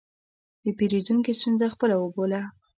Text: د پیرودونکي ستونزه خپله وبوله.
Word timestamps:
د 0.63 0.65
پیرودونکي 0.77 1.31
ستونزه 1.39 1.65
خپله 1.73 1.95
وبوله. 1.97 2.41